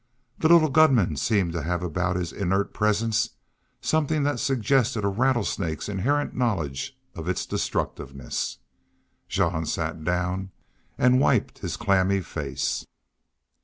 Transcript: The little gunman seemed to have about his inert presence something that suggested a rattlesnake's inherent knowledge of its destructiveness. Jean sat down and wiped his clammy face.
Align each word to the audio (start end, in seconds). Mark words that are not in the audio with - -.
The 0.39 0.47
little 0.49 0.71
gunman 0.71 1.15
seemed 1.17 1.53
to 1.53 1.61
have 1.61 1.83
about 1.83 2.15
his 2.15 2.33
inert 2.33 2.73
presence 2.73 3.35
something 3.81 4.23
that 4.23 4.39
suggested 4.39 5.03
a 5.03 5.07
rattlesnake's 5.07 5.87
inherent 5.87 6.35
knowledge 6.35 6.97
of 7.13 7.29
its 7.29 7.45
destructiveness. 7.45 8.57
Jean 9.29 9.63
sat 9.67 10.03
down 10.03 10.49
and 10.97 11.19
wiped 11.19 11.59
his 11.59 11.77
clammy 11.77 12.21
face. 12.21 12.83